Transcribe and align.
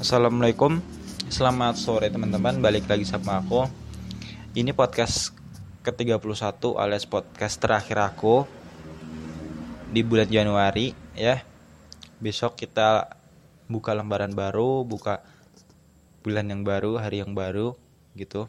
Assalamualaikum. 0.00 0.80
Selamat 1.28 1.76
sore 1.76 2.08
teman-teman. 2.08 2.64
Balik 2.64 2.88
lagi 2.88 3.04
sama 3.04 3.44
aku. 3.44 3.68
Ini 4.56 4.72
podcast 4.72 5.36
ke-31 5.84 6.80
alias 6.80 7.04
podcast 7.04 7.60
terakhir 7.60 8.00
aku 8.00 8.48
Di 9.92 10.00
bulan 10.00 10.32
Januari 10.32 10.96
ya. 11.12 11.44
Besok 12.24 12.56
kita 12.56 13.18
buka 13.68 13.92
lembaran 13.92 14.32
baru 14.32 14.88
Buka 14.88 15.20
bulan 16.24 16.48
yang 16.48 16.64
baru, 16.64 16.96
hari 16.96 17.20
yang 17.20 17.36
baru 17.36 17.76
Gitu. 18.16 18.48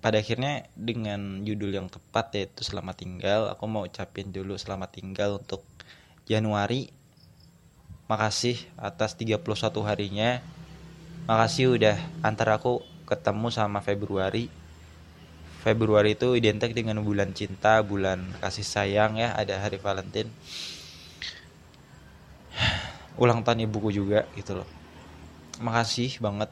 Pada 0.00 0.24
akhirnya 0.24 0.72
dengan 0.72 1.44
judul 1.44 1.76
yang 1.76 1.92
tepat 1.92 2.32
yaitu 2.32 2.64
selamat 2.64 3.04
tinggal 3.04 3.52
aku 3.52 3.68
mau 3.68 3.84
ucapin 3.84 4.32
dulu 4.32 4.56
selamat 4.56 5.02
tinggal 5.02 5.36
untuk 5.42 5.66
Januari 6.24 6.97
makasih 8.08 8.56
atas 8.80 9.12
31 9.14 9.44
harinya. 9.84 10.40
Makasih 11.28 11.76
udah 11.76 11.96
antar 12.24 12.56
aku 12.56 12.80
ketemu 13.04 13.52
sama 13.52 13.84
Februari. 13.84 14.48
Februari 15.60 16.16
itu 16.16 16.32
identik 16.32 16.72
dengan 16.72 17.04
bulan 17.04 17.36
cinta 17.36 17.84
bulan 17.84 18.32
kasih 18.40 18.64
sayang 18.64 19.20
ya 19.20 19.36
ada 19.36 19.60
hari 19.60 19.76
Valentine. 19.76 20.32
Ulang 23.22 23.44
tahun 23.44 23.68
ibuku 23.68 23.92
juga 23.92 24.24
gitu 24.32 24.64
loh. 24.64 24.68
Makasih 25.60 26.16
banget 26.24 26.48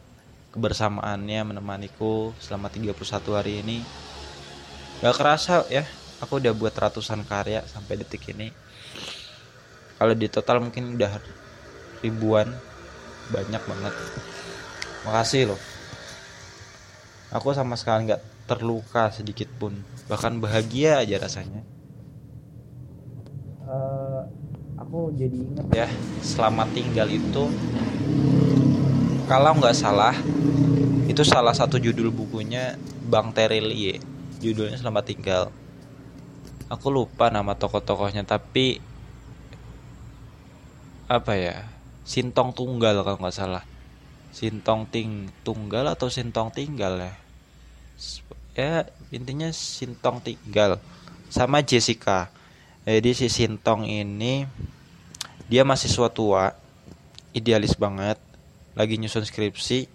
kebersamaannya 0.53 1.57
menemaniku 1.57 2.37
selama 2.37 2.69
31 2.69 2.93
hari 3.33 3.65
ini. 3.65 3.81
Gak 5.01 5.17
kerasa 5.17 5.65
ya 5.73 5.89
aku 6.21 6.37
udah 6.37 6.53
buat 6.53 6.77
ratusan 6.77 7.25
karya 7.25 7.65
sampai 7.65 7.97
detik 7.97 8.29
ini. 8.29 8.53
Kalau 9.97 10.13
di 10.13 10.29
total 10.29 10.61
mungkin 10.61 11.01
udah 11.01 11.17
ribuan. 12.01 12.51
Banyak 13.33 13.63
banget. 13.65 13.95
Makasih 15.07 15.55
loh. 15.55 15.61
Aku 17.35 17.51
sama 17.53 17.75
sekali 17.75 18.11
nggak 18.11 18.23
terluka 18.47 19.11
sedikit 19.11 19.51
pun. 19.59 19.75
Bahkan 20.07 20.39
bahagia 20.39 21.03
aja 21.03 21.19
rasanya. 21.19 21.63
Uh, 23.67 24.23
aku 24.79 25.11
jadi 25.19 25.35
inget 25.35 25.67
ya 25.75 25.89
selamat 26.23 26.71
tinggal 26.71 27.11
itu. 27.11 27.45
Kalau 29.27 29.59
nggak 29.59 29.75
salah 29.75 30.15
itu 31.11 31.23
salah 31.27 31.51
satu 31.51 31.83
judul 31.83 32.15
bukunya 32.15 32.79
Bang 33.11 33.35
Terelie 33.35 33.99
judulnya 34.39 34.79
selamat 34.79 35.05
tinggal. 35.11 35.45
Aku 36.71 36.91
lupa 36.91 37.31
nama 37.31 37.55
tokoh-tokohnya 37.55 38.27
tapi 38.27 38.83
apa 41.07 41.39
ya 41.39 41.76
Sintong 42.07 42.55
Tunggal 42.55 43.03
kalau 43.03 43.19
nggak 43.19 43.35
salah. 43.35 43.67
Sintong 44.31 44.87
Ting 44.87 45.27
Tunggal 45.43 45.91
atau 45.91 46.07
Sintong 46.07 46.55
Tinggal 46.55 47.03
ya? 47.03 47.13
Ya 48.55 48.73
intinya 49.11 49.51
Sintong 49.51 50.23
Tinggal 50.23 50.79
sama 51.27 51.67
Jessica. 51.67 52.31
Jadi 52.87 53.11
si 53.13 53.27
Sintong 53.27 53.91
ini 53.91 54.47
dia 55.51 55.67
mahasiswa 55.67 56.07
tua 56.07 56.55
idealis 57.35 57.75
banget 57.75 58.23
lagi 58.79 58.95
nyusun 59.01 59.27
skripsi 59.27 59.91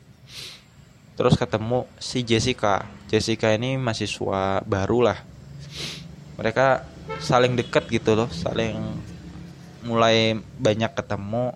terus 1.16 1.40
ketemu 1.40 1.88
si 2.02 2.28
Jessica. 2.28 2.84
Jessica 3.08 3.56
ini 3.56 3.80
mahasiswa 3.80 4.60
baru 4.68 5.00
lah. 5.08 5.20
Mereka 6.36 6.84
saling 7.22 7.56
deket 7.56 7.88
gitu 7.88 8.18
loh 8.18 8.28
saling 8.34 8.76
mulai 9.86 10.38
banyak 10.58 10.92
ketemu 10.98 11.54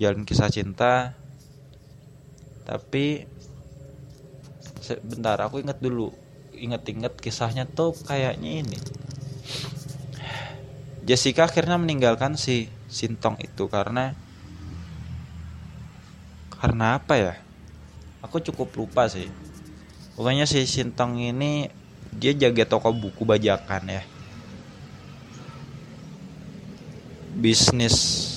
jalan 0.00 0.24
kisah 0.24 0.48
cinta. 0.48 1.16
Tapi 2.62 3.26
sebentar 4.82 5.38
aku 5.42 5.62
inget 5.62 5.78
dulu. 5.82 6.14
Inget-inget 6.52 7.18
kisahnya 7.18 7.66
tuh 7.66 7.96
kayaknya 8.06 8.62
ini. 8.62 8.78
Jessica 11.02 11.50
akhirnya 11.50 11.76
meninggalkan 11.82 12.38
si 12.38 12.70
Sintong 12.86 13.40
itu 13.42 13.66
karena 13.66 14.14
karena 16.62 17.02
apa 17.02 17.14
ya? 17.18 17.34
Aku 18.22 18.38
cukup 18.38 18.70
lupa 18.78 19.10
sih. 19.10 19.26
Pokoknya 20.14 20.46
si 20.46 20.62
Sintong 20.62 21.18
ini 21.18 21.66
dia 22.14 22.30
jaga 22.36 22.68
toko 22.68 22.94
buku 22.94 23.26
bajakan 23.26 23.90
ya. 23.90 24.02
Bisnis 27.34 28.30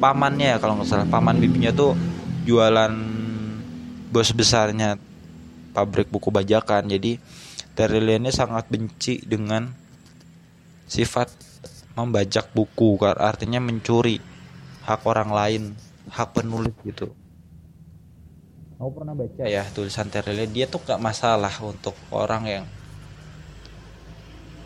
pamannya 0.00 0.56
ya 0.56 0.58
kalau 0.58 0.80
nggak 0.80 0.88
salah. 0.88 1.06
Paman 1.06 1.36
bibinya 1.38 1.70
tuh 1.70 1.92
jualan 2.48 2.92
bos 4.10 4.32
besarnya 4.32 4.96
pabrik 5.76 6.08
buku 6.08 6.32
bajakan. 6.32 6.88
Jadi 6.88 7.20
Terillian 7.76 8.26
ini 8.26 8.32
sangat 8.34 8.66
benci 8.66 9.22
dengan 9.22 9.70
sifat 10.90 11.30
membajak 11.94 12.50
buku 12.50 12.98
artinya 13.04 13.62
mencuri 13.62 14.18
hak 14.88 15.06
orang 15.06 15.30
lain 15.30 15.62
hak 16.10 16.34
penulis 16.34 16.74
gitu. 16.82 17.14
Aku 18.80 18.90
pernah 18.96 19.12
baca 19.12 19.44
ya 19.44 19.68
tulisan 19.70 20.08
Terillian 20.08 20.50
dia 20.50 20.66
tuh 20.66 20.80
gak 20.82 20.98
masalah 20.98 21.52
untuk 21.60 21.94
orang 22.10 22.42
yang 22.48 22.64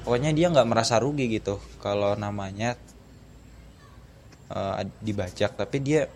pokoknya 0.07 0.31
dia 0.37 0.53
nggak 0.53 0.69
merasa 0.69 1.01
rugi 1.01 1.27
gitu 1.33 1.59
kalau 1.81 2.13
namanya 2.15 2.77
uh, 4.51 4.83
dibajak 5.01 5.57
tapi 5.57 5.81
dia 5.81 6.11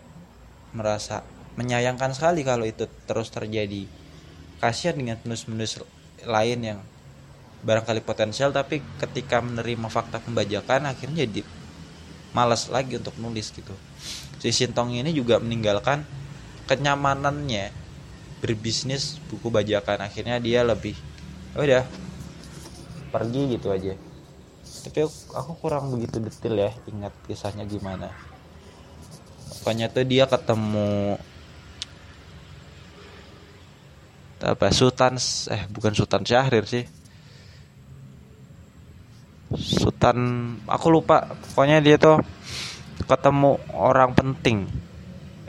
merasa 0.74 1.24
menyayangkan 1.56 2.12
sekali 2.12 2.44
kalau 2.44 2.64
itu 2.68 2.86
terus 3.08 3.32
terjadi. 3.32 3.88
Kasihan 4.58 4.98
dengan 4.98 5.16
penulis-penulis 5.22 5.82
lain 6.26 6.58
yang 6.62 6.78
barangkali 7.62 8.02
potensial 8.02 8.50
tapi 8.54 8.82
ketika 9.02 9.42
menerima 9.42 9.86
fakta 9.90 10.22
pembajakan 10.22 10.86
akhirnya 10.86 11.26
jadi 11.26 11.42
malas 12.34 12.70
lagi 12.70 12.98
untuk 12.98 13.14
nulis 13.18 13.50
gitu. 13.54 13.74
Si 14.38 14.50
Sintong 14.54 14.94
ini 14.94 15.10
juga 15.14 15.42
meninggalkan 15.42 16.06
kenyamanannya. 16.70 17.74
Berbisnis 18.38 19.18
buku 19.26 19.50
bajakan. 19.50 20.06
Akhirnya 20.06 20.38
dia 20.38 20.62
lebih 20.62 20.94
oh 21.58 21.66
udah 21.66 21.82
pergi 23.10 23.56
gitu 23.58 23.72
aja 23.72 24.07
tapi 24.88 25.04
aku 25.08 25.52
kurang 25.60 25.92
begitu 25.92 26.22
detail 26.22 26.56
ya 26.56 26.70
ingat 26.88 27.12
kisahnya 27.26 27.68
gimana. 27.68 28.08
Pokoknya 29.60 29.90
tuh 29.90 30.06
dia 30.06 30.24
ketemu 30.24 31.18
apa 34.38 34.70
Sultan 34.70 35.18
eh 35.50 35.62
bukan 35.68 35.92
Sultan 35.92 36.22
Syahrir 36.22 36.64
sih. 36.64 36.84
Sultan 39.56 40.18
aku 40.68 40.86
lupa 40.92 41.36
pokoknya 41.52 41.84
dia 41.84 41.96
tuh 42.00 42.22
ketemu 43.04 43.60
orang 43.74 44.14
penting. 44.16 44.68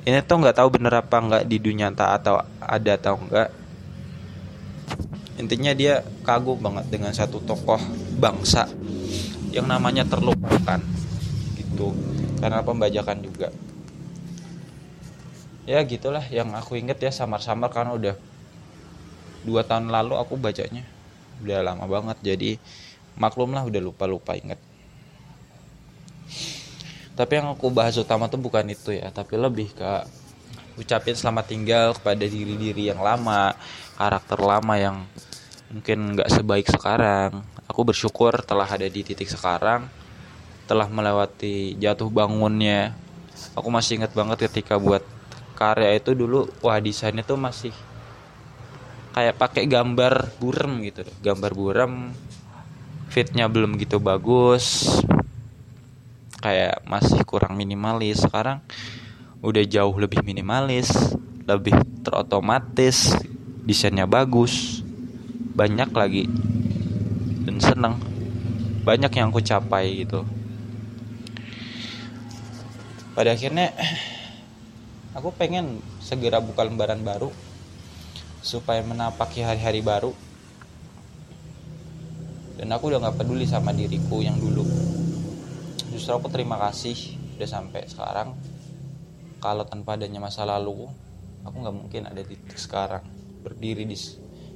Ini 0.04 0.26
tuh 0.26 0.42
nggak 0.42 0.58
tahu 0.58 0.68
bener 0.74 1.00
apa 1.00 1.16
nggak 1.22 1.44
di 1.46 1.58
dunia 1.62 1.92
nyata 1.92 2.18
atau 2.18 2.42
ada 2.60 2.98
atau 2.98 3.20
enggak 3.20 3.50
intinya 5.40 5.72
dia 5.72 6.04
kagum 6.28 6.60
banget 6.60 6.92
dengan 6.92 7.16
satu 7.16 7.40
tokoh 7.40 7.80
bangsa 8.20 8.68
yang 9.54 9.68
namanya 9.70 10.06
terlupakan. 10.06 10.82
Gitu. 11.58 11.88
Karena 12.40 12.64
pembajakan 12.64 13.20
juga. 13.24 13.50
Ya 15.70 15.86
gitulah 15.86 16.26
yang 16.34 16.54
aku 16.58 16.82
inget 16.82 16.98
ya 16.98 17.12
samar-samar 17.14 17.70
karena 17.70 17.94
udah 17.94 18.16
dua 19.46 19.62
tahun 19.62 19.94
lalu 19.94 20.18
aku 20.18 20.40
bacanya. 20.40 20.82
Udah 21.46 21.62
lama 21.62 21.86
banget 21.86 22.18
jadi 22.26 22.52
maklum 23.20 23.52
lah 23.52 23.68
udah 23.68 23.82
lupa-lupa 23.84 24.34
inget 24.40 24.58
tapi 27.20 27.36
yang 27.36 27.52
aku 27.52 27.68
bahas 27.68 28.00
utama 28.00 28.32
tuh 28.32 28.40
bukan 28.40 28.64
itu 28.72 28.96
ya 28.96 29.12
tapi 29.12 29.36
lebih 29.36 29.76
ke 29.76 29.92
ucapin 30.80 31.12
selamat 31.12 31.52
tinggal 31.52 31.92
kepada 31.92 32.24
diri-diri 32.24 32.96
yang 32.96 33.04
lama 33.04 33.52
karakter 34.00 34.40
lama 34.40 34.76
yang 34.80 35.04
mungkin 35.70 36.18
nggak 36.18 36.30
sebaik 36.30 36.68
sekarang. 36.70 37.46
Aku 37.70 37.86
bersyukur 37.86 38.42
telah 38.42 38.66
ada 38.66 38.90
di 38.90 39.06
titik 39.06 39.30
sekarang 39.30 39.86
telah 40.66 40.86
melewati 40.90 41.78
jatuh 41.78 42.10
bangunnya. 42.10 42.94
Aku 43.58 43.70
masih 43.74 44.02
ingat 44.02 44.14
banget 44.14 44.50
ketika 44.50 44.78
buat 44.78 45.02
karya 45.58 45.98
itu 45.98 46.14
dulu 46.14 46.50
wah 46.62 46.80
desainnya 46.80 47.26
tuh 47.26 47.36
masih 47.36 47.74
kayak 49.12 49.36
pakai 49.36 49.68
gambar 49.68 50.40
burem 50.40 50.80
gitu 50.88 51.04
gambar 51.20 51.52
burem 51.52 52.16
fitnya 53.12 53.52
belum 53.52 53.76
gitu 53.76 54.00
bagus 54.00 54.88
kayak 56.40 56.86
masih 56.88 57.22
kurang 57.28 57.60
minimalis. 57.60 58.24
Sekarang 58.24 58.64
udah 59.40 59.64
jauh 59.66 59.96
lebih 59.96 60.24
minimalis 60.24 60.92
lebih 61.50 61.74
terotomatis 62.06 63.18
desainnya 63.66 64.06
bagus 64.06 64.86
banyak 65.60 65.92
lagi. 65.92 66.24
Dan 67.44 67.60
seneng. 67.60 68.00
Banyak 68.88 69.12
yang 69.12 69.28
aku 69.28 69.44
capai 69.44 70.08
gitu. 70.08 70.24
Pada 73.12 73.36
akhirnya 73.36 73.76
aku 75.12 75.36
pengen 75.36 75.84
segera 76.00 76.40
buka 76.40 76.64
lembaran 76.64 77.04
baru 77.04 77.28
supaya 78.40 78.80
menapaki 78.88 79.44
hari-hari 79.44 79.84
baru. 79.84 80.16
Dan 82.56 82.72
aku 82.72 82.96
udah 82.96 83.04
nggak 83.04 83.20
peduli 83.20 83.44
sama 83.44 83.76
diriku 83.76 84.24
yang 84.24 84.40
dulu. 84.40 84.64
Justru 85.92 86.16
aku 86.16 86.32
terima 86.32 86.56
kasih 86.56 86.96
udah 87.36 87.50
sampai 87.52 87.84
sekarang. 87.92 88.32
Kalau 89.44 89.68
tanpa 89.68 90.00
adanya 90.00 90.24
masa 90.24 90.48
lalu 90.48 90.88
aku 91.44 91.56
nggak 91.60 91.76
mungkin 91.76 92.08
ada 92.08 92.24
di 92.24 92.40
sekarang. 92.56 93.04
Berdiri 93.44 93.84
di 93.84 93.96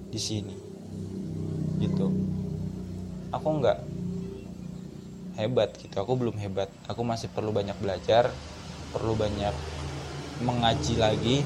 di 0.07 0.19
sini 0.19 0.72
gitu. 1.83 2.07
Aku 3.35 3.47
nggak 3.59 3.79
hebat 5.35 5.75
gitu. 5.77 5.95
Aku 5.99 6.15
belum 6.15 6.37
hebat. 6.39 6.69
Aku 6.87 7.03
masih 7.03 7.27
perlu 7.31 7.51
banyak 7.51 7.75
belajar 7.81 8.31
perlu 8.93 9.17
banyak 9.17 9.57
mengaji 10.45 11.01
lagi 11.01 11.41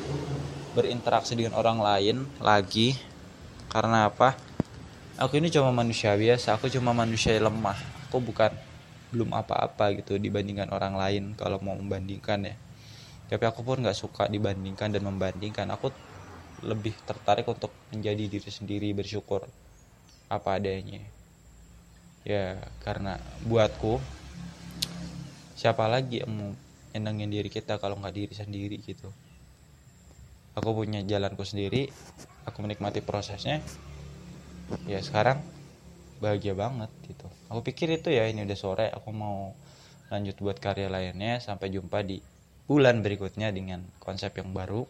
berinteraksi 0.76 1.34
dengan 1.40 1.56
orang 1.56 1.80
lain 1.80 2.28
lagi. 2.44 3.00
Karena 3.72 4.12
apa? 4.12 4.36
Aku 5.18 5.40
ini 5.40 5.50
cuma 5.50 5.72
manusia 5.72 6.14
biasa. 6.14 6.60
Aku 6.60 6.68
cuma 6.68 6.92
manusia 6.92 7.34
lemah. 7.40 7.80
Aku 8.08 8.20
bukan 8.20 8.52
belum 9.16 9.32
apa-apa 9.32 9.96
gitu 9.96 10.20
dibandingkan 10.20 10.68
orang 10.68 11.00
lain 11.00 11.24
kalau 11.40 11.58
mau 11.64 11.74
membandingkan 11.74 12.44
ya. 12.44 12.56
Tapi 13.28 13.44
aku 13.44 13.64
pun 13.64 13.80
nggak 13.80 13.96
suka 13.96 14.28
dibandingkan 14.28 14.92
dan 14.92 15.04
membandingkan. 15.08 15.68
Aku 15.72 15.92
lebih 16.64 16.96
tertarik 17.08 17.48
untuk 17.48 17.72
menjadi 17.94 18.28
diri 18.28 18.52
sendiri 18.52 18.90
bersyukur 18.92 19.48
apa 20.28 20.60
adanya. 20.60 21.04
Ya 22.28 22.60
karena 22.84 23.20
buatku 23.48 24.04
siapa 25.56 25.88
lagi 25.88 26.22
yang 26.22 26.32
mau 26.36 26.52
nyenengin 26.92 27.32
diri 27.32 27.50
kita 27.50 27.80
kalau 27.80 27.96
nggak 28.00 28.16
diri 28.16 28.34
sendiri 28.36 28.78
gitu? 28.84 29.08
Aku 30.58 30.74
punya 30.76 31.00
jalanku 31.06 31.48
sendiri 31.48 31.88
aku 32.44 32.64
menikmati 32.64 33.00
prosesnya. 33.00 33.64
Ya 34.84 35.00
sekarang 35.00 35.40
bahagia 36.20 36.52
banget 36.58 36.92
gitu. 37.08 37.28
Aku 37.48 37.64
pikir 37.64 37.88
itu 37.96 38.12
ya 38.12 38.28
ini 38.28 38.44
udah 38.44 38.58
sore 38.60 38.88
aku 38.92 39.16
mau 39.16 39.56
lanjut 40.12 40.36
buat 40.44 40.58
karya 40.60 40.92
lainnya. 40.92 41.40
Sampai 41.40 41.72
jumpa 41.72 42.04
di 42.04 42.20
bulan 42.68 43.00
berikutnya 43.00 43.56
dengan 43.56 43.88
konsep 44.04 44.36
yang 44.36 44.52
baru 44.52 44.84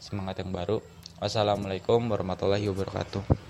semangat 0.00 0.44
yang 0.44 0.52
baru. 0.52 0.80
Wassalamualaikum 1.20 2.08
warahmatullahi 2.08 2.64
wabarakatuh 2.68 3.40